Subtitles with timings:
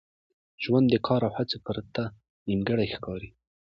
[0.63, 2.03] ژوند د کار او هڅي پرته
[2.47, 3.29] نیمګړی ښکاري.